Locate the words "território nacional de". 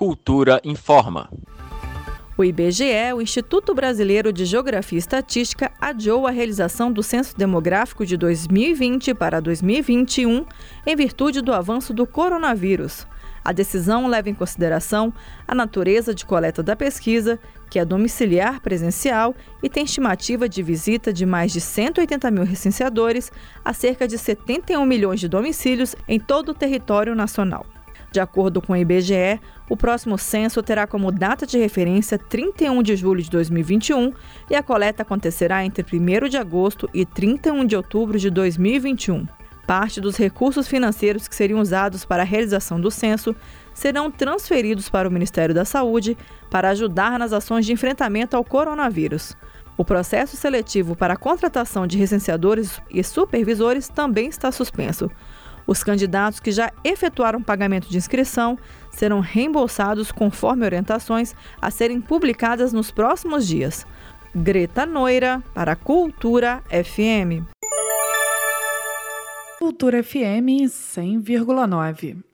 26.54-28.18